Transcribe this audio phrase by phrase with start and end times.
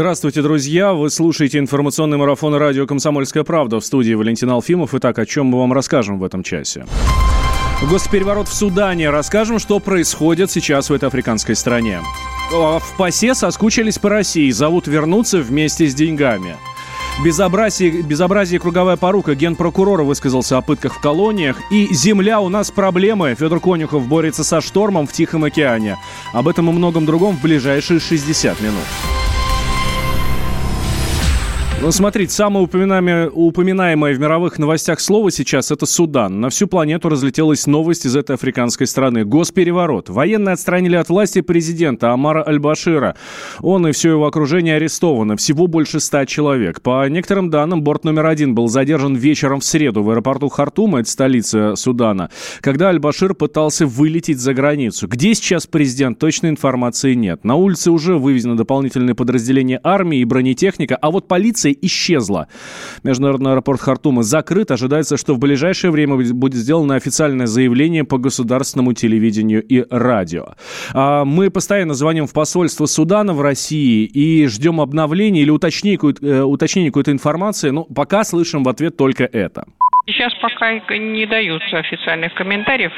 [0.00, 0.94] Здравствуйте, друзья!
[0.94, 4.94] Вы слушаете информационный марафон радио «Комсомольская правда» в студии Валентин Алфимов.
[4.94, 6.86] Итак, о чем мы вам расскажем в этом часе?
[7.82, 9.10] Госпереворот в Судане.
[9.10, 12.00] Расскажем, что происходит сейчас в этой африканской стране.
[12.50, 16.56] В ПАСЕ соскучились по России, зовут вернуться вместе с деньгами.
[17.22, 19.34] Безобразие, безобразие круговая порука.
[19.34, 21.58] Генпрокурор высказался о пытках в колониях.
[21.70, 23.36] И «Земля, у нас проблемы».
[23.38, 25.98] Федор Конюхов борется со штормом в Тихом океане.
[26.32, 29.09] Об этом и многом другом в ближайшие 60 минут.
[31.82, 36.38] Ну, смотрите, самое упоминаемое, упоминаемое в мировых новостях слово сейчас– это Судан.
[36.38, 39.24] На всю планету разлетелась новость из этой африканской страны.
[39.24, 40.10] Госпереворот.
[40.10, 43.16] Военные отстранили от власти президента Амара Аль-Башира.
[43.60, 45.38] Он и все его окружение арестованы.
[45.38, 46.82] Всего больше ста человек.
[46.82, 51.10] По некоторым данным, борт номер один был задержан вечером в среду в аэропорту Хартума, это
[51.10, 52.28] столица Судана,
[52.60, 55.08] когда Аль-Башир пытался вылететь за границу.
[55.08, 57.42] Где сейчас президент, точной информации нет.
[57.42, 62.46] На улице уже вывезено дополнительное подразделение армии и бронетехника, а вот полиция авиация исчезла.
[63.02, 64.70] Международный аэропорт Хартума закрыт.
[64.70, 70.54] Ожидается, что в ближайшее время будет сделано официальное заявление по государственному телевидению и радио.
[70.92, 76.42] А, мы постоянно звоним в посольство Судана в России и ждем обновления или уточнения, э,
[76.42, 77.70] уточнения какой-то информации.
[77.70, 79.64] Но пока слышим в ответ только это.
[80.06, 82.92] Сейчас пока не даются официальных комментариев.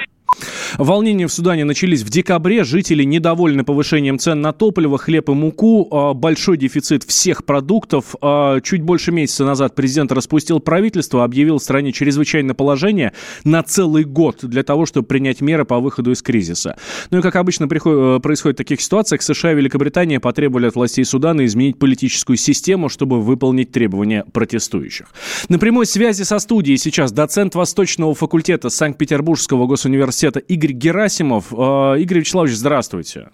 [0.79, 2.65] Волнения в Судане начались в декабре.
[2.65, 5.89] Жители недовольны повышением цен на топливо, хлеб и муку.
[5.91, 8.15] А, большой дефицит всех продуктов.
[8.21, 13.13] А, чуть больше месяца назад президент распустил правительство, объявил в стране чрезвычайное положение
[13.45, 16.77] на целый год для того, чтобы принять меры по выходу из кризиса.
[17.11, 21.05] Ну и как обычно э, происходит в таких ситуациях, США и Великобритания потребовали от властей
[21.05, 25.09] Судана изменить политическую систему, чтобы выполнить требования протестующих.
[25.49, 31.53] На прямой связи со студией сейчас доцент Восточного факультета Санкт-Петербургского госуниверситета Игорь Игорь Герасимов.
[31.53, 33.29] Э, Игорь Вячеславович, здравствуйте.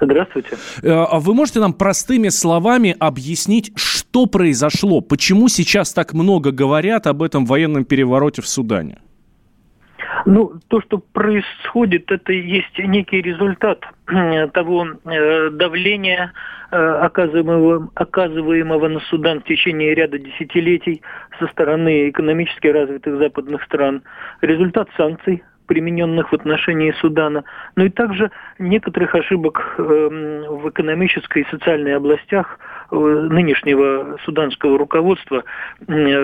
[0.00, 0.56] Здравствуйте.
[0.82, 5.00] Э, а вы можете нам простыми словами объяснить, что произошло?
[5.00, 8.98] Почему сейчас так много говорят об этом военном перевороте в Судане?
[10.24, 16.32] Ну, то, что происходит, это есть некий результат э, того давления,
[16.70, 21.00] оказываемого, оказываемого на Судан в течение ряда десятилетий
[21.38, 24.02] со стороны экономически развитых западных стран.
[24.40, 27.44] Результат санкций, примененных в отношении Судана,
[27.74, 32.58] но и также некоторых ошибок эм, в экономической и социальной областях
[32.90, 35.44] э, нынешнего суданского руководства,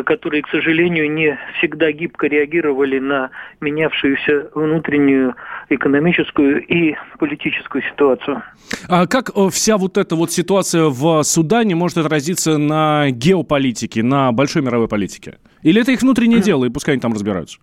[0.04, 5.34] которые, к сожалению, не всегда гибко реагировали на менявшуюся внутреннюю
[5.68, 8.42] экономическую и политическую ситуацию.
[8.88, 14.32] А как э, вся вот эта вот ситуация в Судане может отразиться на геополитике, на
[14.32, 15.38] большой мировой политике?
[15.62, 17.58] Или это их внутреннее дело, и пускай они там разбираются?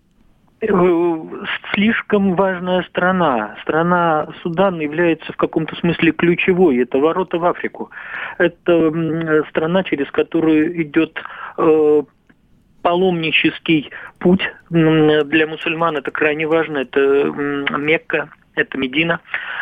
[0.60, 1.16] Э,
[1.72, 3.56] слишком важная страна.
[3.62, 6.78] Страна Судан является в каком-то смысле ключевой.
[6.78, 7.90] Это ворота в Африку.
[8.38, 11.18] Это страна, через которую идет
[11.56, 12.02] э,
[12.82, 14.42] паломнический путь.
[14.68, 16.78] Для мусульман это крайне важно.
[16.78, 17.24] Это
[17.78, 19.20] Мекка, это Медина.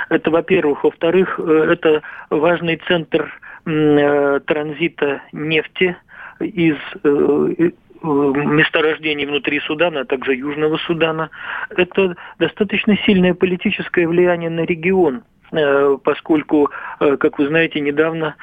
[0.09, 0.83] Это, во-первых.
[0.83, 3.33] Во-вторых, э, это важный центр
[3.65, 5.95] транзита нефти
[6.41, 7.71] из Э,
[8.03, 11.31] месторождений внутри Судана, а также Южного Судана.
[11.71, 15.23] Это достаточно сильное политическое влияние на регион,
[15.53, 16.71] э, поскольку,
[17.01, 18.37] э, как вы знаете, недавно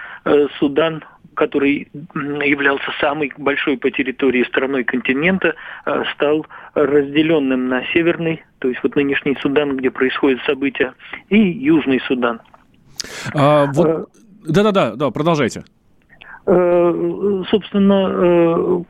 [0.59, 1.03] Судан
[1.35, 5.53] который являлся самой большой по территории страной континента,
[6.13, 10.93] стал разделенным на северный, то есть вот нынешний Судан, где происходят события,
[11.27, 12.39] и Южный Судан.
[13.33, 14.09] А, вот...
[14.47, 15.65] Да-да-да, да, продолжайте.
[16.47, 18.83] Э, собственно, э,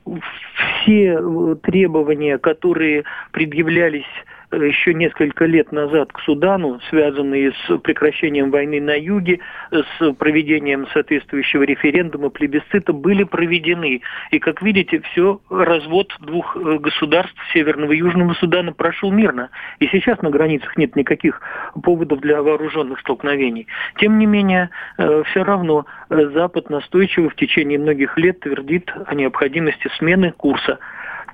[0.81, 4.03] все требования, которые предъявлялись
[4.51, 9.39] еще несколько лет назад к Судану, связанные с прекращением войны на юге,
[9.71, 14.01] с проведением соответствующего референдума, плебисцита, были проведены.
[14.31, 19.49] И, как видите, все, развод двух э, государств, Северного и Южного Судана, прошел мирно.
[19.79, 21.41] И сейчас на границах нет никаких
[21.83, 23.67] поводов для вооруженных столкновений.
[23.97, 29.15] Тем не менее, э, все равно э, Запад настойчиво в течение многих лет твердит о
[29.15, 30.79] необходимости смены курса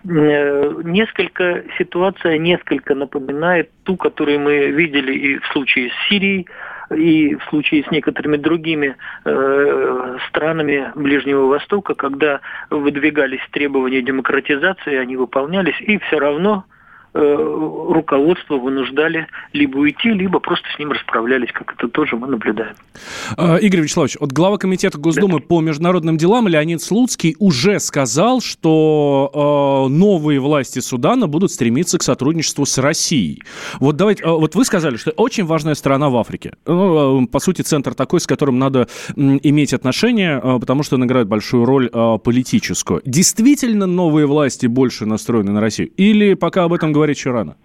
[0.04, 6.48] несколько ситуация несколько напоминает ту, которую мы видели и в случае с Сирией,
[6.96, 15.16] и в случае с некоторыми другими э, странами Ближнего Востока, когда выдвигались требования демократизации, они
[15.16, 16.66] выполнялись, и все равно
[17.14, 22.76] руководство вынуждали либо уйти, либо просто с ним расправлялись, как это тоже мы наблюдаем.
[23.38, 25.46] А, Игорь Вячеславович, вот глава комитета Госдумы да.
[25.46, 32.04] по международным делам Леонид Слуцкий уже сказал, что э, новые власти Судана будут стремиться к
[32.04, 33.44] сотрудничеству с Россией.
[33.80, 36.54] Вот давайте, э, вот вы сказали, что очень важная страна в Африке.
[36.66, 40.96] Ну, э, по сути, центр такой, с которым надо э, иметь отношения, э, потому что
[40.96, 43.02] он играет большую роль э, политическую.
[43.06, 45.90] Действительно новые власти больше настроены на Россию?
[45.98, 47.56] Или пока об этом говорить еще рано?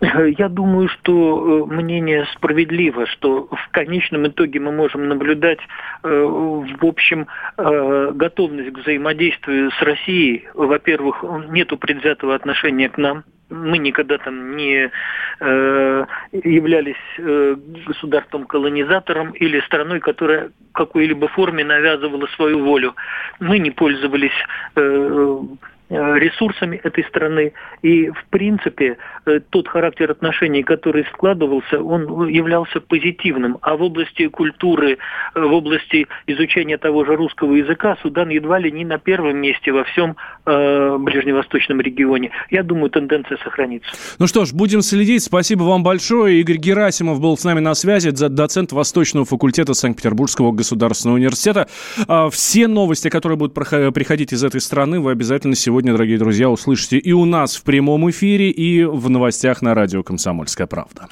[0.00, 5.60] Я думаю, что э, мнение справедливо, что в конечном итоге мы можем наблюдать,
[6.02, 7.26] э, в общем,
[7.56, 10.46] э, готовность к взаимодействию с Россией.
[10.52, 14.90] Во-первых, нету предвзятого отношения к нам, мы никогда там не
[15.40, 17.56] э, являлись э,
[17.86, 22.94] государством-колонизатором или страной, которая в какой-либо форме навязывала свою волю.
[23.38, 24.36] Мы не пользовались
[24.74, 25.38] э,
[25.88, 27.52] ресурсами этой страны.
[27.82, 28.96] И, в принципе,
[29.26, 33.58] э, тот характер отношений, который складывался, он являлся позитивным.
[33.62, 34.98] А в области культуры,
[35.34, 39.72] э, в области изучения того же русского языка Судан едва ли не на первом месте
[39.72, 42.30] во всем э, ближневосточном регионе.
[42.50, 43.88] Я думаю, тенденция сохранится.
[44.18, 45.22] Ну что ж, будем следить.
[45.22, 46.40] Спасибо вам большое.
[46.40, 51.68] Игорь Герасимов был с нами на связи, доцент Восточного факультета Санкт-Петербургского государственного университета.
[52.08, 56.48] А, все новости, которые будут приходить из этой страны, вы обязательно сегодня сегодня, дорогие друзья,
[56.48, 61.08] услышите и у нас в прямом эфире, и в новостях на радио «Комсомольская правда».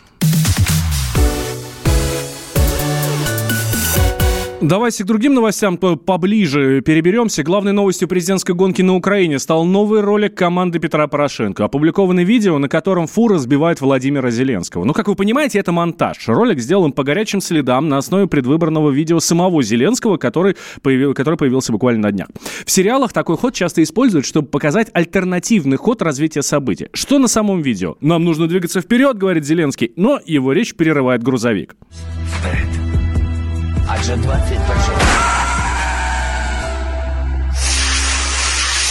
[4.64, 7.42] Давайте к другим новостям поближе переберемся.
[7.42, 11.66] Главной новостью президентской гонки на Украине стал новый ролик команды Петра Порошенко.
[11.66, 14.84] Опубликовано видео, на котором фура сбивает Владимира Зеленского.
[14.84, 16.28] Ну, как вы понимаете, это монтаж.
[16.28, 21.70] Ролик сделан по горячим следам на основе предвыборного видео самого Зеленского, который, появил, который появился
[21.70, 22.28] буквально на днях.
[22.64, 26.88] В сериалах такой ход часто используют, чтобы показать альтернативный ход развития событий.
[26.94, 27.96] Что на самом видео?
[28.00, 31.76] Нам нужно двигаться вперед, говорит Зеленский, но его речь перерывает грузовик.
[33.86, 34.58] Адже 20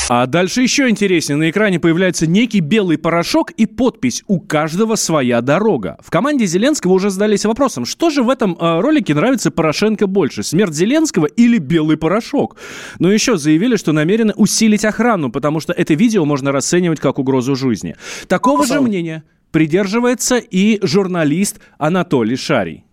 [0.09, 1.37] А дальше еще интереснее.
[1.37, 5.97] На экране появляется некий белый порошок и подпись «У каждого своя дорога».
[6.01, 10.43] В команде Зеленского уже задались вопросом, что же в этом э, ролике нравится Порошенко больше,
[10.43, 12.57] смерть Зеленского или белый порошок?
[12.99, 17.55] Но еще заявили, что намерены усилить охрану, потому что это видео можно расценивать как угрозу
[17.55, 17.95] жизни.
[18.27, 22.83] Такого же мнения придерживается и журналист Анатолий Шарий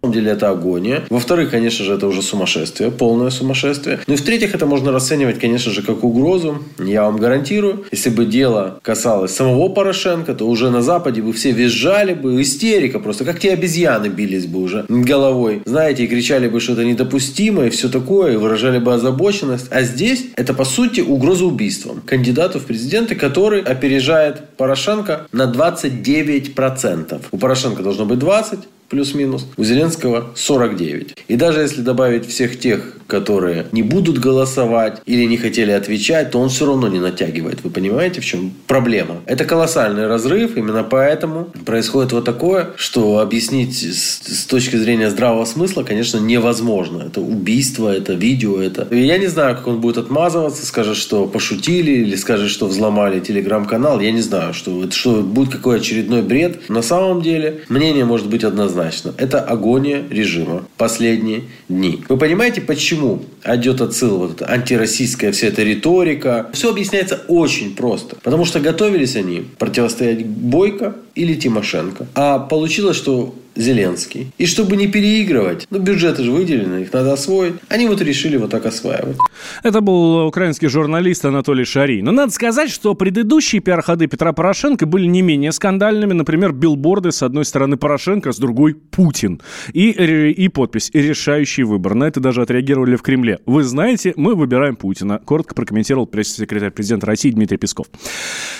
[0.00, 1.02] самом деле это агония.
[1.10, 3.98] Во-вторых, конечно же, это уже сумасшествие, полное сумасшествие.
[4.06, 6.62] Ну и в-третьих, это можно расценивать, конечно же, как угрозу.
[6.78, 11.50] Я вам гарантирую, если бы дело касалось самого Порошенко, то уже на Западе бы все
[11.50, 16.60] визжали бы, истерика просто, как те обезьяны бились бы уже головой, знаете, и кричали бы,
[16.60, 19.66] что это недопустимо и все такое, и выражали бы озабоченность.
[19.70, 27.20] А здесь это, по сути, угроза убийством кандидату в президенты, который опережает Порошенко на 29%.
[27.32, 29.46] У Порошенко должно быть 20, плюс-минус.
[29.56, 31.16] У Зеленского 49.
[31.28, 36.38] И даже если добавить всех тех, которые не будут голосовать или не хотели отвечать, то
[36.38, 37.64] он все равно не натягивает.
[37.64, 39.22] Вы понимаете, в чем проблема?
[39.26, 40.56] Это колоссальный разрыв.
[40.56, 47.04] Именно поэтому происходит вот такое, что объяснить с, с точки зрения здравого смысла, конечно, невозможно.
[47.06, 48.86] Это убийство, это видео, это...
[48.94, 54.00] Я не знаю, как он будет отмазываться, скажет, что пошутили или скажет, что взломали телеграм-канал.
[54.00, 56.68] Я не знаю, что, что будет какой очередной бред.
[56.68, 59.14] На самом деле мнение может быть однозначно однозначно.
[59.18, 62.02] Это агония режима последние дни.
[62.08, 66.48] Вы понимаете, почему идет отсыл вот эта антироссийская вся эта риторика?
[66.52, 68.16] Все объясняется очень просто.
[68.22, 72.06] Потому что готовились они противостоять Бойко или Тимошенко.
[72.14, 74.32] А получилось, что Зеленский.
[74.38, 77.54] И чтобы не переигрывать, ну, бюджеты же выделены, их надо освоить.
[77.68, 79.16] Они вот решили вот так осваивать.
[79.64, 82.00] Это был украинский журналист Анатолий Шарий.
[82.00, 86.12] Но надо сказать, что предыдущие пиар-ходы Петра Порошенко были не менее скандальными.
[86.12, 89.40] Например, билборды с одной стороны Порошенко, с другой Путин.
[89.72, 91.94] И, и подпись «Решающий выбор».
[91.94, 93.40] На это даже отреагировали в Кремле.
[93.44, 95.20] Вы знаете, мы выбираем Путина.
[95.24, 97.88] Коротко прокомментировал пресс-секретарь президента России Дмитрий Песков.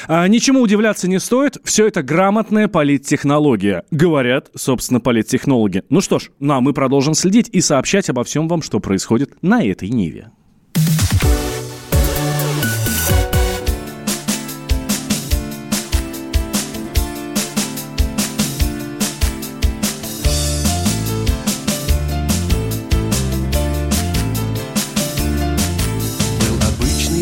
[0.09, 1.59] А, ничему удивляться не стоит.
[1.63, 3.85] Все это грамотная политтехнология.
[3.93, 5.83] Говорят, собственно, собственно, политтехнологи.
[5.91, 9.37] Ну что ж, ну а мы продолжим следить и сообщать обо всем вам, что происходит
[9.43, 10.31] на этой ниве.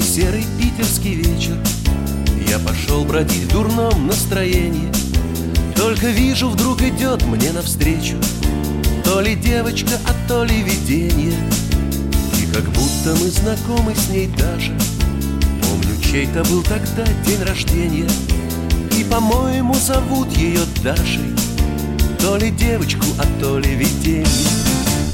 [0.03, 1.57] серый питерский вечер
[2.49, 5.06] Я пошел бродить в дурном настроении
[5.97, 8.17] только вижу, вдруг идет мне навстречу.
[9.03, 11.39] То ли девочка, а то ли видение.
[12.39, 14.77] И как будто мы знакомы с ней даже.
[15.63, 18.09] Помню, чей-то был тогда день рождения.
[18.99, 21.35] И, по-моему, зовут ее Дашей.
[22.19, 24.27] То ли девочку, а то ли видение.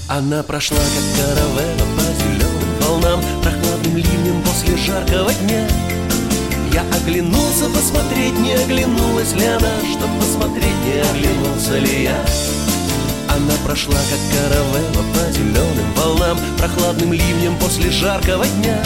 [0.09, 5.69] Она прошла, как каравелла по зеленым волнам Прохладным ливнем после жаркого дня
[6.73, 12.25] Я оглянулся посмотреть, не оглянулась ли она Чтоб посмотреть, не оглянулся ли я.
[13.29, 18.83] Она прошла, как каравелла по зеленым волнам Прохладным ливнем после жаркого дня.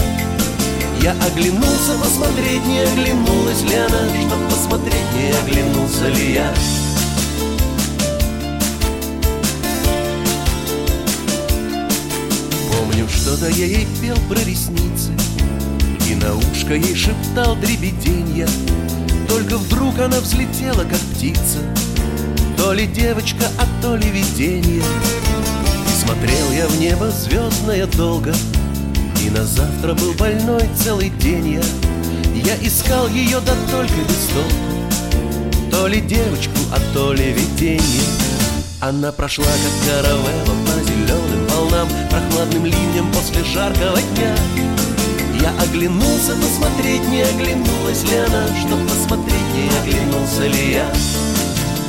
[1.00, 6.55] Я оглянулся посмотреть, не оглянулась ли она Чтоб посмотреть, не оглянулся ли я.
[12.73, 15.12] Помню, что-то я ей пел про ресницы
[16.16, 18.49] на ушко ей шептал дребеденья
[19.28, 21.58] Только вдруг она взлетела, как птица
[22.56, 28.35] то ли девочка, а то ли видение И смотрел я в небо звездное долго
[29.25, 31.62] И на завтра был больной целый день я.
[32.35, 38.02] Я искал ее, да только без толку То ли девочку, а то ли видение
[38.80, 44.35] Она прошла, как каравелла по зеленым волнам Прохладным ливнем после жаркого дня
[45.40, 50.93] я оглянулся посмотреть, не оглянулась ли она Чтоб посмотреть, не оглянулся ли я.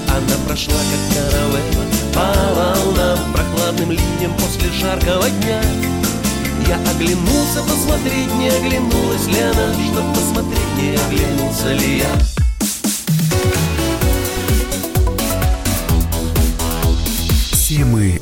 [0.10, 1.60] Она прошла, как каравелла
[2.14, 5.62] По волнам прохладным ливнем после жаркого дня.
[6.68, 12.38] Я оглянулся посмотреть, не оглянулась ли она Чтоб посмотреть, не оглянулся ли я.
[17.68, 18.22] Темы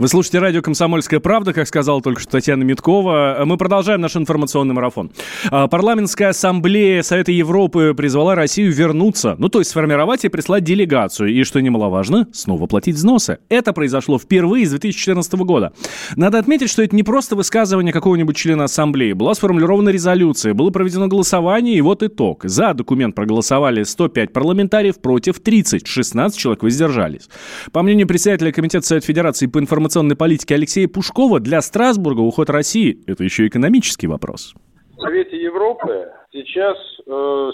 [0.00, 3.42] Вы слушаете радио «Комсомольская правда», как сказала только что Татьяна Миткова.
[3.44, 5.12] Мы продолжаем наш информационный марафон.
[5.50, 11.28] А, Парламентская ассамблея Совета Европы призвала Россию вернуться, ну то есть сформировать и прислать делегацию.
[11.28, 13.40] И, что немаловажно, снова платить взносы.
[13.50, 15.74] Это произошло впервые с 2014 года.
[16.16, 19.12] Надо отметить, что это не просто высказывание какого-нибудь члена ассамблеи.
[19.12, 22.44] Была сформулирована резолюция, было проведено голосование, и вот итог.
[22.44, 27.28] За документ проголосовали 105 парламентариев, против 30, 16 человек воздержались.
[27.70, 29.58] По мнению председателя Комитета Совет Федерации по
[29.90, 34.54] информационной политике Алексея Пушкова, для Страсбурга уход России– это еще экономический вопрос.
[34.96, 37.10] В Совете Европы сейчас э,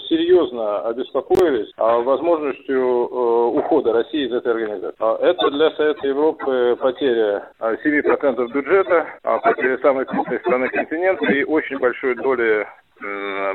[0.07, 4.95] серьезно обеспокоились а, возможностью э, ухода России из этой организации.
[4.99, 11.25] А, это для Совета Европы потеря а, 7% бюджета, а, потеря самой крупной страны континента
[11.25, 12.65] и очень большой доли э,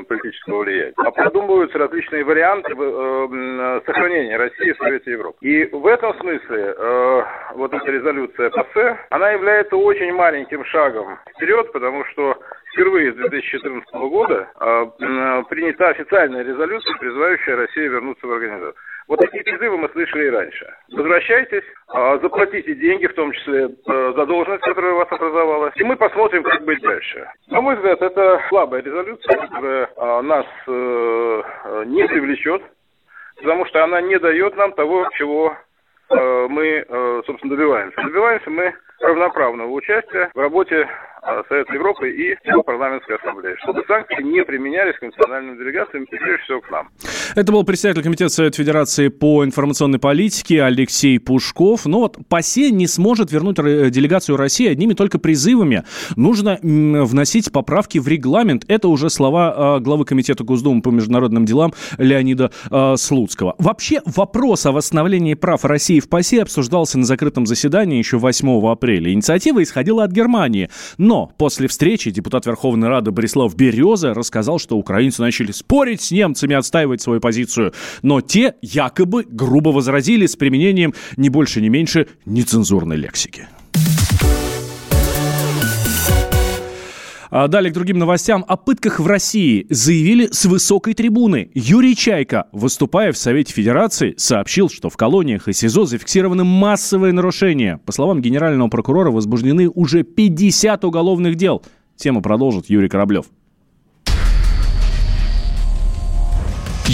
[0.07, 0.93] политического влияния.
[0.97, 5.37] А продумываются различные варианты э, сохранения России в Совете Европы.
[5.41, 7.23] И в этом смысле э,
[7.55, 12.37] вот эта резолюция ПАСЕ, она является очень маленьким шагом вперед, потому что
[12.73, 18.75] впервые с 2014 года э, принята официальная резолюция, призывающая Россию вернуться в организацию.
[19.07, 20.73] Вот такие призывы мы слышали и раньше.
[20.91, 21.63] Возвращайтесь,
[22.21, 26.81] заплатите деньги, в том числе задолженность, которая у вас образовалась, и мы посмотрим, как быть
[26.81, 27.29] дальше.
[27.47, 29.89] На мой взгляд, это слабая резолюция, которая
[30.21, 32.61] нас не привлечет,
[33.37, 35.55] потому что она не дает нам того, чего
[36.09, 36.85] мы,
[37.25, 38.01] собственно, добиваемся.
[38.01, 40.87] Добиваемся мы равноправного участия в работе
[41.47, 46.61] Совета Европы и парламентской ассамблеи, чтобы санкции не применялись к национальным делегациям и прежде всего
[46.61, 46.89] к нам.
[47.35, 51.85] Это был председатель Комитета Совета Федерации по информационной политике Алексей Пушков.
[51.85, 55.83] Но вот ПАСЕ не сможет вернуть делегацию России одними только призывами.
[56.15, 58.65] Нужно вносить поправки в регламент.
[58.67, 62.51] Это уже слова главы Комитета Госдумы по международным делам Леонида
[62.97, 63.55] Слуцкого.
[63.59, 69.11] Вообще вопрос о восстановлении прав России в ПАСЕ обсуждался на закрытом заседании еще 8 апреля.
[69.11, 70.69] Инициатива исходила от Германии.
[70.97, 76.09] Но но после встречи депутат Верховной Рады Борислав Береза рассказал, что украинцы начали спорить с
[76.09, 77.71] немцами, отстаивать свою позицию.
[78.01, 83.47] Но те якобы грубо возразили с применением не больше, не меньше нецензурной лексики.
[87.35, 88.45] А далее к другим новостям.
[88.47, 91.49] О пытках в России заявили с высокой трибуны.
[91.55, 97.79] Юрий Чайка, выступая в Совете Федерации, сообщил, что в колониях и СИЗО зафиксированы массовые нарушения.
[97.87, 101.63] По словам генерального прокурора, возбуждены уже 50 уголовных дел.
[101.95, 103.25] Тему продолжит Юрий Кораблев.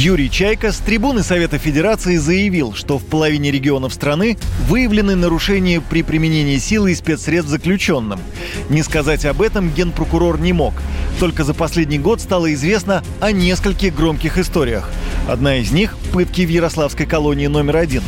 [0.01, 4.38] Юрий Чайка с трибуны Совета Федерации заявил, что в половине регионов страны
[4.70, 8.22] выявлены нарушения при применении силы и спецсредств заключенным.
[8.70, 10.74] Не сказать об этом генпрокурор не мог.
[11.20, 14.89] Только за последний год стало известно о нескольких громких историях.
[15.27, 18.03] Одна из них– пытки в Ярославской колонии номер один.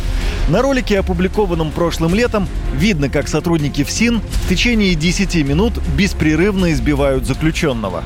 [0.48, 7.28] На ролике, опубликованном прошлым летом, видно, как сотрудники ФСИН в течение 10 минут беспрерывно избивают
[7.28, 8.06] заключенного.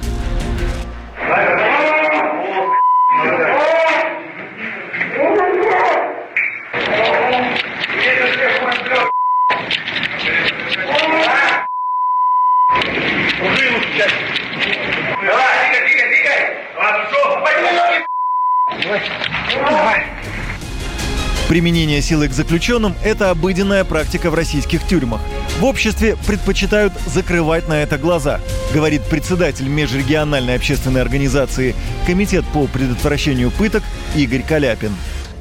[21.55, 25.21] Применение силы к заключенным– это обыденная практика в российских тюрьмах.
[25.57, 28.41] В обществе предпочитают закрывать на это глаза,
[28.73, 31.73] говорит председатель межрегиональной общественной организации
[32.05, 33.83] Комитет по предотвращению пыток
[34.17, 34.91] Игорь Каляпин.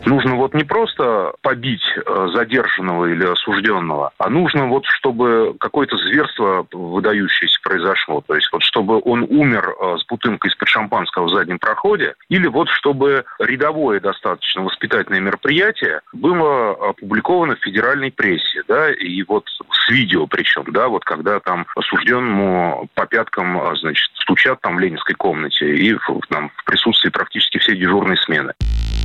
[0.07, 6.67] Нужно вот не просто побить э, задержанного или осужденного, а нужно вот, чтобы какое-то зверство
[6.73, 8.23] выдающееся произошло.
[8.27, 12.47] То есть вот чтобы он умер э, с бутылкой из-под шампанского в заднем проходе, или
[12.47, 19.89] вот чтобы рядовое достаточно воспитательное мероприятие было опубликовано в федеральной прессе, да, и вот с
[19.89, 25.15] видео причем, да, вот когда там осужденному по пяткам, э, значит, стучат там в ленинской
[25.15, 25.97] комнате и
[26.29, 28.53] там, в присутствии практически всей дежурной смены.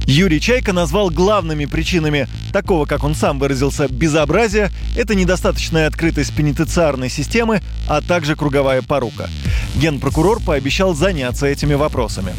[0.10, 7.10] Юрий Чайка назвал главными причинами такого, как он сам выразился, безобразия– это недостаточная открытость пенитенциарной
[7.10, 9.30] системы, а также круговая порука.
[9.76, 12.34] Генпрокурор пообещал заняться этими вопросами.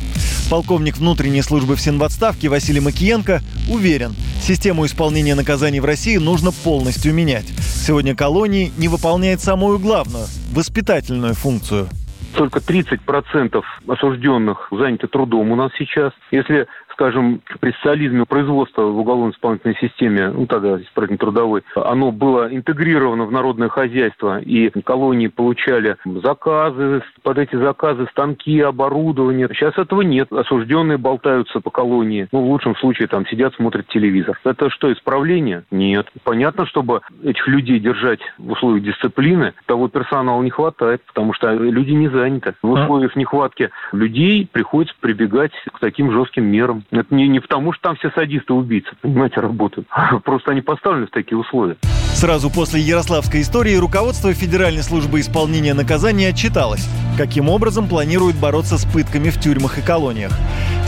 [0.50, 7.14] Полковник внутренней службы в отставке Василий Макиенко уверен, систему исполнения наказаний в России нужно полностью
[7.14, 7.46] менять.
[7.46, 11.88] Сегодня колонии не выполняет самую главную– воспитательную функцию
[12.34, 16.12] только 30% осужденных заняты трудом у нас сейчас.
[16.30, 16.66] Если
[17.00, 23.33] скажем, при социализме производство в уголовно-исполнительной системе, ну тогда исправительно трудовой, оно было интегрировано в
[23.33, 29.49] народное хозяйство, и колонии получали заказы, под эти заказы станки, оборудование.
[29.49, 30.30] Сейчас этого нет.
[30.30, 32.28] Осужденные болтаются по колонии.
[32.33, 34.38] Ну, в лучшем случае там сидят, смотрят телевизор.
[34.45, 35.64] Это что, исправление?
[35.71, 36.07] Нет.
[36.25, 41.92] Понятно, чтобы этих людей держать в условиях дисциплины, того персонала не хватает, потому что люди
[41.92, 42.54] не заняты.
[42.62, 46.85] В условиях нехватки людей приходится прибегать к таким жестким мерам.
[46.90, 49.88] Это не, не потому, что там все садисты убийцы, понимаете, работают.
[50.24, 51.76] Просто они поставлены в такие условия.
[52.14, 58.85] Сразу после Ярославской истории руководство Федеральной службы исполнения наказания отчиталось, каким образом планирует бороться с
[58.85, 60.33] пытками в тюрьмах и колониях.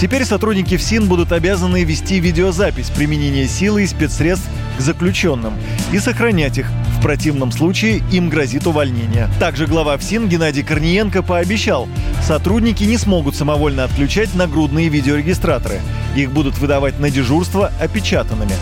[0.02, 5.54] Теперь сотрудники ФСИН будут обязаны вести видеозапись применения силы и спецсредств к заключенным
[5.92, 6.66] и сохранять их.
[6.98, 9.28] В противном случае им грозит увольнение.
[9.38, 11.88] Также глава ФСИН Геннадий Корниенко пообещал,
[12.20, 15.80] сотрудники не смогут самовольно отключать нагрудные видеорегистраторы.
[16.16, 18.54] Их будут выдавать на дежурство опечатанными.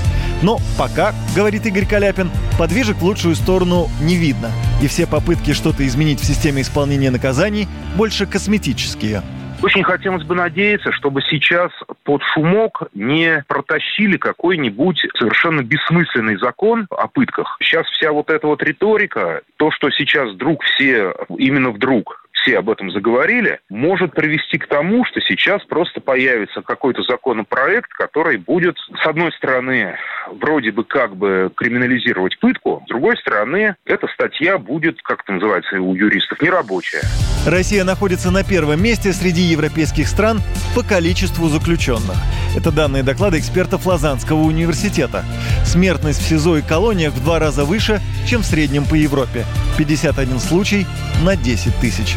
[0.42, 4.50] Но пока, говорит Игорь Каляпин, подвижек в лучшую сторону не видно.
[4.82, 9.22] И все попытки что-то изменить в системе исполнения наказаний больше косметические.
[9.62, 11.70] Очень хотелось бы надеяться, чтобы сейчас
[12.04, 17.58] под шумок не протащили какой-нибудь совершенно бессмысленный закон о пытках.
[17.60, 22.70] Сейчас вся вот эта вот риторика, то, что сейчас вдруг все, именно вдруг все об
[22.70, 29.06] этом заговорили, может привести к тому, что сейчас просто появится какой-то законопроект, который будет, с
[29.06, 29.96] одной стороны,
[30.30, 35.80] вроде бы как бы криминализировать пытку, с другой стороны, эта статья будет, как это называется
[35.80, 37.02] у юристов, нерабочая.
[37.46, 40.40] Россия находится на первом месте среди европейских стран
[40.74, 42.16] по количеству заключенных.
[42.56, 45.24] Это данные доклада экспертов Лозаннского университета.
[45.64, 49.44] Смертность в СИЗО и колониях в два раза выше, чем в среднем по Европе.
[49.78, 50.86] 51 случай
[51.24, 52.16] на 10 тысяч.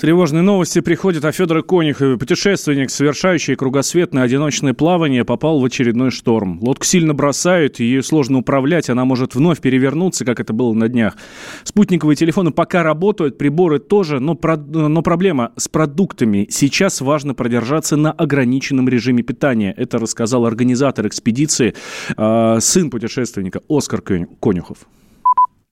[0.00, 2.18] Тревожные новости приходят о Федоре Конюхове.
[2.18, 6.60] Путешественник, совершающий кругосветное одиночное плавание, попал в очередной шторм.
[6.62, 11.16] Лодку сильно бросают, ее сложно управлять, она может вновь перевернуться, как это было на днях.
[11.64, 16.46] Спутниковые телефоны пока работают, приборы тоже, но, про, но проблема с продуктами.
[16.48, 19.74] Сейчас важно продержаться на ограниченном режиме питания.
[19.76, 21.74] Это рассказал организатор экспедиции,
[22.16, 24.78] э, сын путешественника Оскар Конюхов.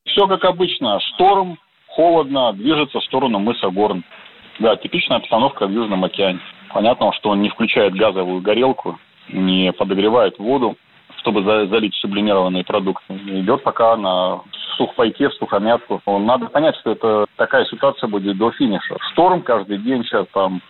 [0.04, 0.98] Все как обычно.
[1.14, 4.04] Шторм, холодно, движется в сторону мыса Горн.
[4.58, 6.40] Да, типичная обстановка в Южном океане.
[6.72, 10.76] Понятно, что он не включает газовую горелку, не подогревает воду,
[11.18, 13.14] чтобы залить сублимированные продукты.
[13.14, 14.40] Идет пока на
[14.76, 16.00] сухпайке, в сухомятку.
[16.06, 18.96] Надо понять, что это такая ситуация будет до финиша.
[19.12, 20.60] Шторм каждый день сейчас там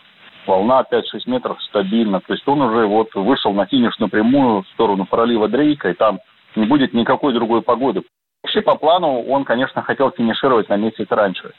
[0.46, 2.20] волна 5-6 метров стабильно.
[2.20, 6.20] То есть он уже вот вышел на финиш напрямую в сторону пролива Дрейка, и там
[6.54, 8.02] не будет никакой другой погоды
[8.46, 11.52] Вообще, по плану, он, конечно, хотел финишировать на месяц раньше.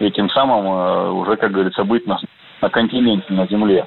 [0.00, 2.18] И тем самым э, уже, как говорится, быть на,
[2.60, 3.86] на континенте, на Земле.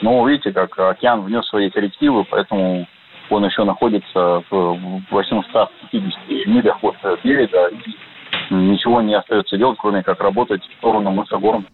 [0.00, 2.86] Но видите, как океан внес свои коррективы, поэтому
[3.30, 7.68] он еще находится в 850 милях от берега.
[7.68, 7.96] И
[8.50, 11.66] ничего не остается делать, кроме как работать в сторону мыса Горн.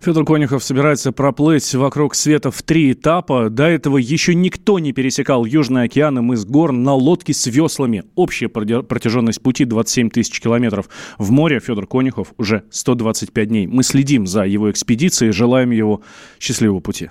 [0.00, 3.50] Федор Конюхов собирается проплыть вокруг света в три этапа.
[3.50, 8.04] До этого еще никто не пересекал Южный океан и мыс Горн на лодке с веслами.
[8.14, 10.88] Общая протяженность пути 27 тысяч километров.
[11.18, 13.66] В море Федор Конюхов уже 125 дней.
[13.66, 16.02] Мы следим за его экспедицией, желаем его
[16.40, 17.10] счастливого пути.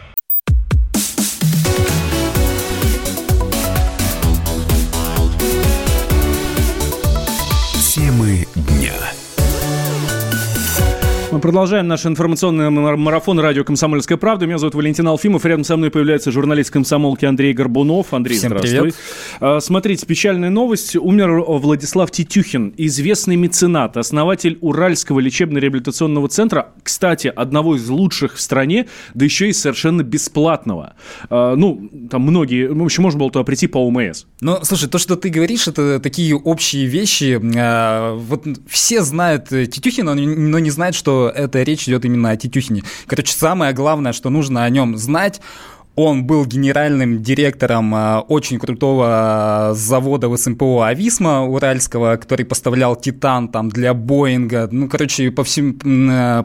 [11.41, 14.45] Продолжаем наш информационный марафон радио «Комсомольская правда».
[14.45, 15.43] Меня зовут Валентин Алфимов.
[15.43, 18.13] Рядом со мной появляется журналист комсомолки Андрей Горбунов.
[18.13, 18.79] Андрей, Всем здравствуй.
[18.79, 18.95] Привет.
[19.39, 20.95] А, смотрите, печальная новость.
[20.95, 28.87] Умер Владислав Тетюхин, известный меценат, основатель Уральского лечебно-реабилитационного центра, кстати, одного из лучших в стране,
[29.15, 30.93] да еще и совершенно бесплатного.
[31.29, 34.25] А, ну, там многие, в общем, можно было туда прийти по ОМС.
[34.41, 37.41] Ну, слушай, то, что ты говоришь, это такие общие вещи.
[37.57, 42.83] А, вот все знают Тетюхина, но не знают, что это речь идет именно о Тетюхине.
[43.07, 45.41] Короче, самое главное, что нужно о нем знать,
[45.95, 47.93] Он был генеральным директором
[48.29, 54.69] очень крутого завода в СМПО «Ависма» уральского, который поставлял «Титан» там для Боинга.
[54.71, 55.73] Ну, короче, по, всем,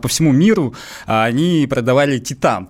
[0.03, 0.75] по всему миру
[1.07, 2.68] они продавали «Титан».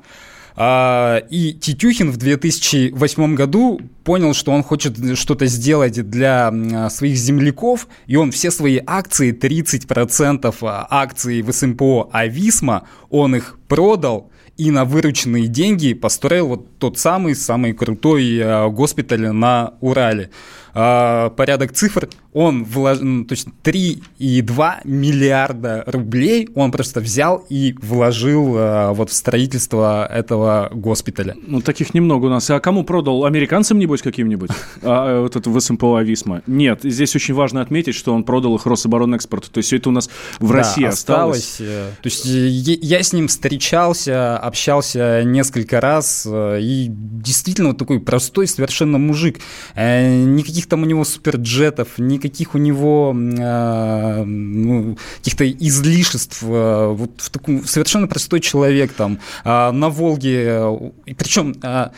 [0.59, 7.89] А, и Титюхин в 2008 году понял, что он хочет что-то сделать для своих земляков,
[8.07, 10.55] и он все свои акции, 30%
[10.91, 17.35] акций в СМПО Ависма, он их продал, и на вырученные деньги построил вот тот самый,
[17.35, 20.31] самый крутой а, госпиталь на Урале.
[20.79, 28.55] А, порядок цифр, он вложил, то есть 3,2 миллиарда рублей он просто взял и вложил
[28.59, 31.35] а, вот в строительство этого госпиталя.
[31.47, 32.51] Ну, таких немного у нас.
[32.51, 33.25] А кому продал?
[33.25, 34.51] Американцам, небось, каким-нибудь?
[34.83, 36.43] А, вот это в СМПО Ависма?
[36.47, 39.51] Нет, здесь очень важно отметить, что он продал их Рособоронэкспорту.
[39.51, 40.11] То есть все это у нас
[40.41, 41.53] в да, России осталось.
[41.53, 41.57] осталось.
[41.61, 47.99] Э, то есть я с ним встречался, общался несколько раз, э, и действительно вот такой
[47.99, 49.39] простой совершенно мужик.
[49.75, 56.43] Э, никаких никаких там у него суперджетов, никаких у него э, ну, каких-то излишеств.
[56.43, 60.93] Э, вот в таком совершенно простой человек там э, на Волге.
[61.17, 61.91] Причем э,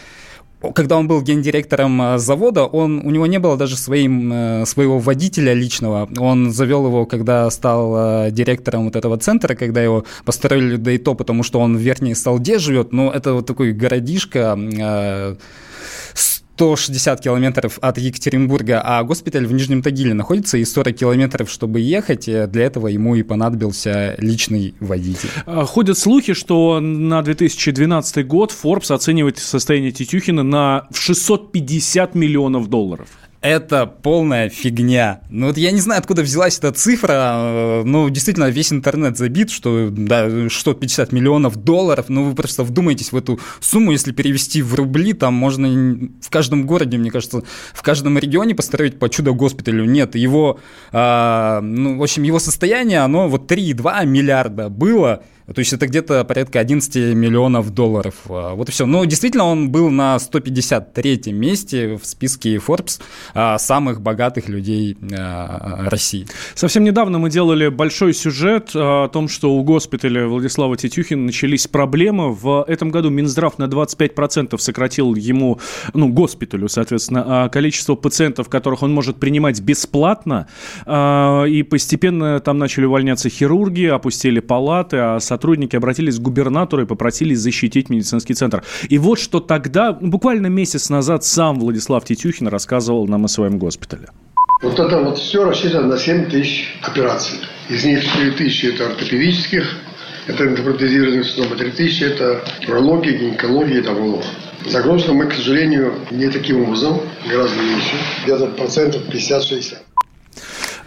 [0.74, 6.08] когда он был гендиректором завода, он, у него не было даже своим, своего водителя личного.
[6.18, 11.14] Он завел его, когда стал директором вот этого центра, когда его построили до и то,
[11.14, 12.92] потому что он в Верхней Салде живет.
[12.92, 14.56] Но это вот такой городишко
[16.58, 22.24] 160 километров от Екатеринбурга, а госпиталь в Нижнем Тагиле находится, и 40 километров, чтобы ехать,
[22.24, 25.28] для этого ему и понадобился личный водитель.
[25.46, 33.08] А, ходят слухи, что на 2012 год Forbes оценивает состояние Тетюхина на 650 миллионов долларов
[33.40, 35.20] это полная фигня.
[35.30, 39.50] Ну вот я не знаю, откуда взялась эта цифра, э, ну действительно весь интернет забит,
[39.50, 44.60] что да, что 50 миллионов долларов, ну вы просто вдумайтесь в эту сумму, если перевести
[44.60, 45.68] в рубли, там можно
[46.20, 49.84] в каждом городе, мне кажется, в каждом регионе построить по чудо-госпиталю.
[49.84, 50.58] Нет, его,
[50.92, 55.22] а, ну в общем, его состояние, оно вот 3,2 миллиарда было,
[55.54, 58.14] то есть это где-то порядка 11 миллионов долларов.
[58.28, 58.84] А, вот и все.
[58.84, 63.00] Но действительно он был на 153 месте в списке Forbes
[63.34, 66.26] а, самых богатых людей а, России.
[66.54, 72.34] Совсем недавно мы делали большой сюжет о том, что у госпиталя Владислава Тетюхина начались проблемы.
[72.34, 75.60] В этом году Минздрав на 25% сократил ему,
[75.94, 80.46] ну, госпиталю, соответственно, количество пациентов, которых он может принимать бесплатно.
[80.86, 87.34] И постепенно там начали увольняться хирурги, опустили палаты, а сотрудники обратились к губернатору и попросили
[87.34, 88.64] защитить медицинский центр.
[88.88, 94.08] И вот что тогда, буквально месяц назад, сам Владислав Тетюхин рассказывал нам о своем госпитале.
[94.62, 97.38] Вот это вот все рассчитано на 7 тысяч операций.
[97.68, 99.64] Из них 4 тысячи это ортопедических,
[100.26, 104.24] это эндопротезированных снова 3 тысячи это урология, гинекология и тавролог.
[104.66, 109.76] Загрузка мы, к сожалению, не таким образом, гораздо меньше, где-то процентов 50-60.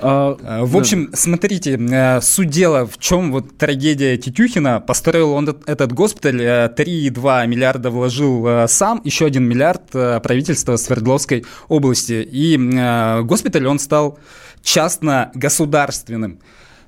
[0.01, 4.81] А, э, в общем, смотрите, э, суть дела, в чем вот трагедия Тетюхина.
[4.81, 12.27] Построил он этот госпиталь, 3,2 э, миллиарда вложил сам, еще 1 миллиард правительство Свердловской области.
[12.29, 12.57] И
[13.23, 14.17] госпиталь он стал
[14.63, 16.39] частно-государственным.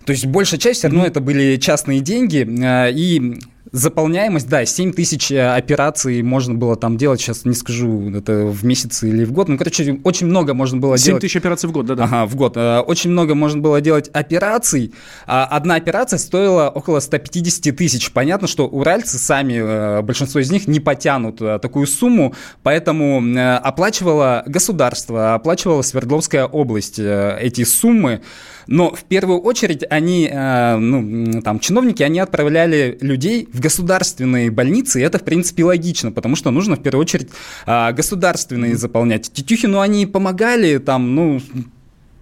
[0.06, 2.46] То есть большая часть все равно это были частные деньги,
[2.94, 3.40] и
[3.74, 8.64] Заполняемость, да, 7 тысяч э, операций можно было там делать, сейчас не скажу, это в
[8.64, 9.48] месяц или в год.
[9.48, 11.22] Ну, короче, очень много можно было 7 делать.
[11.24, 12.04] 7 тысяч операций в год, да-да.
[12.04, 12.56] Ага, в год.
[12.56, 14.94] Э, очень много можно было делать операций.
[15.26, 18.12] А одна операция стоила около 150 тысяч.
[18.12, 23.24] Понятно, что уральцы сами, э, большинство из них не потянут такую сумму, поэтому
[23.58, 28.22] оплачивало государство, оплачивала Свердловская область эти суммы.
[28.68, 35.00] Но в первую очередь они, э, ну, там, чиновники, они отправляли людей в государственные больницы,
[35.00, 37.30] и это, в принципе, логично, потому что нужно, в первую очередь,
[37.66, 39.32] э, государственные заполнять.
[39.32, 41.42] Тетюхину они помогали, там, ну,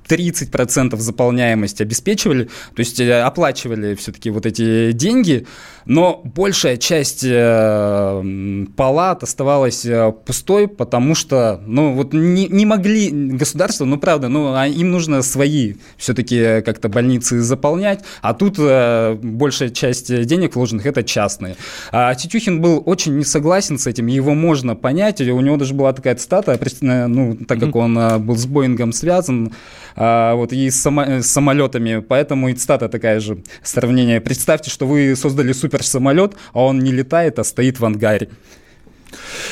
[0.07, 5.47] 30% заполняемости обеспечивали, то есть э, оплачивали все-таки вот эти деньги,
[5.85, 13.09] но большая часть э, палат оставалась э, пустой, потому что, ну, вот не, не могли
[13.09, 19.69] государство, ну, правда, ну, а им нужно свои все-таки как-то больницы заполнять, а тут большая
[19.69, 21.55] часть денег вложенных это частные.
[21.91, 25.93] А Тетюхин был очень не согласен с этим, его можно понять, у него даже была
[25.93, 29.51] такая цитата, ну, так как он был с Боингом связан,
[29.95, 34.21] а, вот, и с, само, с самолетами, поэтому и цитата такая же, сравнение.
[34.21, 38.29] Представьте, что вы создали суперсамолет, а он не летает, а стоит в ангаре.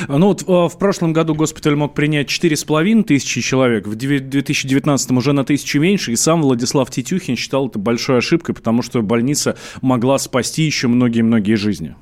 [0.07, 5.33] Ну вот э, в прошлом году госпиталь мог принять 4,5 тысячи человек, в 2019 уже
[5.33, 10.17] на тысячу меньше, и сам Владислав Тетюхин считал это большой ошибкой, потому что больница могла
[10.17, 11.95] спасти еще многие-многие жизни.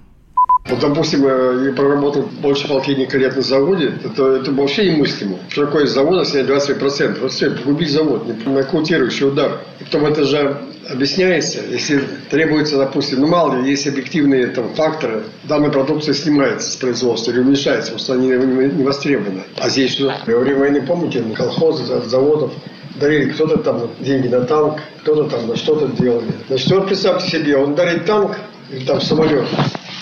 [0.69, 5.37] Вот, допустим, э, я проработал больше полтинника лет на заводе, это, это вообще немыслимо.
[5.49, 7.19] Что такое из завода снять 25%?
[7.21, 9.61] Вот все, погубить завод, нокаутирующий удар.
[9.79, 10.57] И потом это же
[10.89, 16.75] объясняется, если требуется, допустим, ну мало ли, есть объективные там, факторы, данная продукция снимается с
[16.75, 19.43] производства или уменьшается, потому что они не востребованы.
[19.57, 20.13] А здесь что?
[20.25, 22.51] Во время войны, помните, колхозы от заводов
[22.95, 26.31] дарили кто-то там деньги на танк, кто-то там на что-то делали.
[26.47, 28.37] Значит, вот представьте себе, он дарит танк
[28.71, 29.45] или там самолет,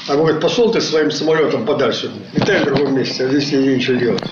[0.08, 3.98] а говорит, пошел ты своим самолетом подальше, летай в другом месте, а здесь тебе ничего
[3.98, 4.24] делать.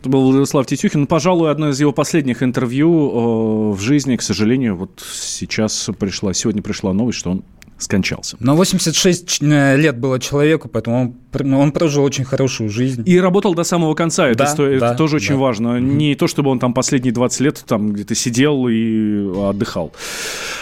[0.00, 1.00] Это был Владислав Тетюхин.
[1.00, 6.34] Ну, пожалуй, одно из его последних интервью э, в жизни, к сожалению, вот сейчас пришла,
[6.34, 7.44] сегодня пришла новость, что он
[7.78, 8.36] скончался.
[8.40, 13.02] Но 86 э, лет было человеку, поэтому он, он прожил очень хорошую жизнь.
[13.06, 14.28] И работал до самого конца.
[14.28, 15.40] Это, да, сто, да, это тоже очень да.
[15.40, 15.80] важно.
[15.80, 19.92] Не то, чтобы он там последние 20 лет там где-то сидел и отдыхал.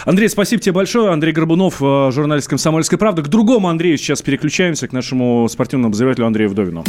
[0.05, 1.11] Андрей, спасибо тебе большое.
[1.11, 3.21] Андрей Горбунов, э, журналист «Комсомольской правды».
[3.21, 6.83] К другому Андрею сейчас переключаемся, к нашему спортивному обозревателю Андрею Вдовину.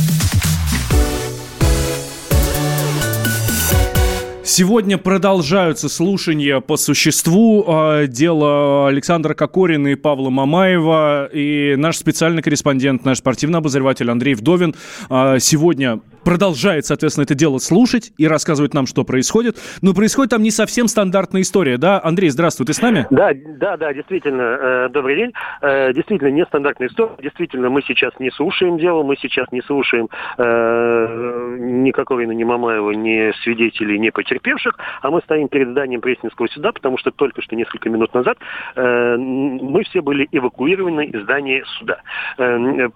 [4.47, 11.31] Сегодня продолжаются слушания по существу э, дела Александра Кокорина и Павла Мамаева.
[11.33, 14.75] И наш специальный корреспондент, наш спортивный обозреватель Андрей Вдовин
[15.09, 19.57] э, сегодня продолжает, соответственно, это дело слушать и рассказывает нам, что происходит.
[19.83, 22.01] Но происходит там не совсем стандартная история, да?
[22.03, 23.07] Андрей, здравствуй, ты с нами?
[23.11, 25.33] Да, да, да, действительно, э, добрый день.
[25.61, 27.15] Э, действительно, нестандартная история.
[27.23, 30.09] Действительно, мы сейчас не слушаем дело, мы сейчас не слушаем
[30.39, 36.47] э, ни Кокорина, ни Мамаева, ни свидетелей, ни потерпевших, а мы стоим перед зданием Пресненского
[36.49, 38.39] суда, потому что только что несколько минут назад
[38.77, 42.01] мы все были эвакуированы из здания суда.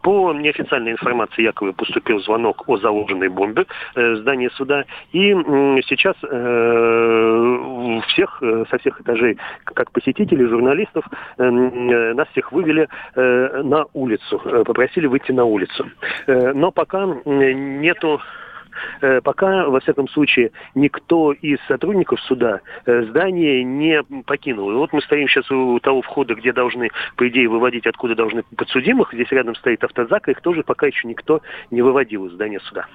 [0.02, 4.84] По неофициальной информации якобы поступил звонок о заложенном ядерной бомбы э, здание суда.
[5.12, 5.32] И
[5.86, 11.04] сейчас э, всех, э, со всех этажей, как посетителей, журналистов,
[11.38, 15.86] нас всех вывели на улицу, попросили выйти на улицу.
[16.26, 18.20] Но пока нету
[19.22, 24.70] пока, во всяком случае, никто из сотрудников суда э, здание не покинул.
[24.70, 28.42] И вот мы стоим сейчас у того входа, где должны, по идее, выводить, откуда должны
[28.56, 29.12] подсудимых.
[29.12, 32.86] Здесь рядом стоит автозак, их тоже пока еще никто не выводил из здания суда.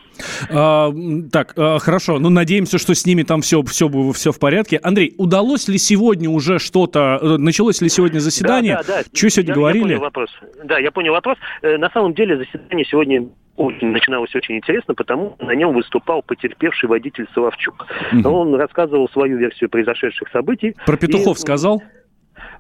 [0.50, 0.92] А,
[1.32, 2.20] так, а, хорошо.
[2.20, 4.80] Ну, надеемся, что с ними там все, все, все в порядке.
[4.84, 8.76] Андрей, удалось ли сегодня уже что-то, э, началось ли сегодня заседание?
[8.76, 9.10] Да, да, да.
[9.14, 9.84] Что сегодня я, говорили?
[9.84, 10.30] Я понял вопрос.
[10.64, 11.38] Да, я понял вопрос.
[11.62, 17.86] На самом деле заседание сегодня начиналось очень интересно, потому на нем выступал потерпевший водитель Соловчук.
[18.12, 18.30] Угу.
[18.30, 20.76] Он рассказывал свою версию произошедших событий.
[20.86, 21.40] Про петухов и...
[21.40, 21.84] сказал?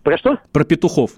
[0.03, 0.37] Про что?
[0.51, 1.11] Про петухов.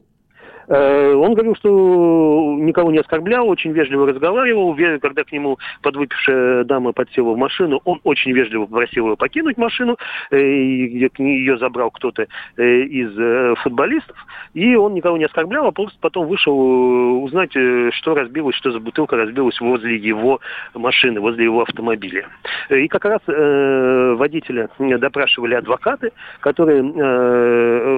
[0.68, 4.76] Э, он говорил, что никого не оскорблял, очень вежливо разговаривал.
[5.00, 9.98] Когда к нему подвыпившая дама подсела в машину, он очень вежливо попросил ее покинуть машину.
[10.32, 14.18] Э, ее забрал кто-то э, из футболистов.
[14.54, 19.16] И он никого не оскорблял, а просто потом вышел узнать, что разбилось, что за бутылка
[19.16, 20.40] разбилась возле его
[20.74, 22.28] машины, возле его автомобиля.
[22.70, 26.82] И как раз водителя допрашивали адвокаты, которые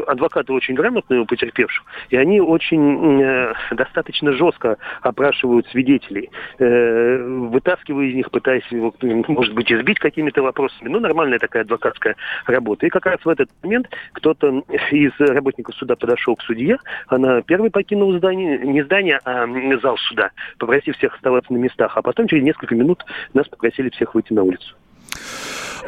[0.07, 7.17] адвокаты очень грамотные у потерпевших, и они очень э, достаточно жестко опрашивают свидетелей, э,
[7.51, 10.89] вытаскивая из них, пытаясь, может быть, избить какими-то вопросами.
[10.89, 12.15] Ну, нормальная такая адвокатская
[12.47, 12.87] работа.
[12.87, 17.69] И как раз в этот момент кто-то из работников суда подошел к судье, она первый
[17.69, 19.45] покинула здание, не здание, а
[19.81, 24.15] зал суда, попросив всех оставаться на местах, а потом через несколько минут нас попросили всех
[24.15, 24.75] выйти на улицу.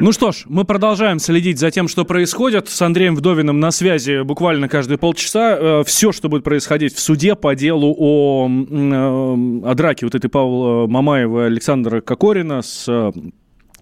[0.00, 2.70] Ну что ж, мы продолжаем следить за тем, что происходит.
[2.70, 5.56] С Андреем Вдовиным на связи буквально каждые полчаса.
[5.60, 10.30] Э, Все, что будет происходить в суде по делу о, э, о драке вот этой
[10.30, 13.12] Павла Мамаева и Александра Кокорина с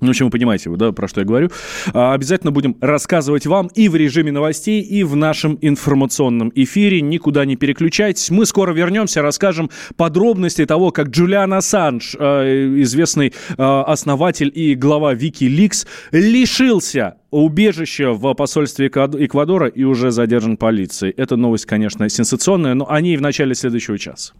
[0.00, 1.50] ну, общем, вы понимаете, да, про что я говорю.
[1.92, 7.00] А, обязательно будем рассказывать вам и в режиме новостей, и в нашем информационном эфире.
[7.00, 8.30] Никуда не переключайтесь.
[8.30, 12.44] Мы скоро вернемся, расскажем подробности того, как Джулиан Ассанж, а,
[12.82, 21.12] известный а, основатель и глава Wikileaks, лишился убежища в посольстве Эквадора и уже задержан полицией.
[21.16, 24.32] Эта новость, конечно, сенсационная, но о ней в начале следующего часа.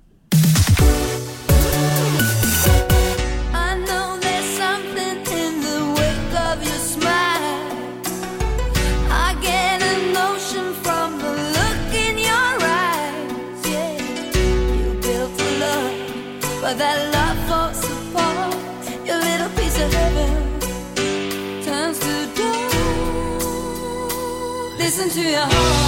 [25.09, 25.88] 就要。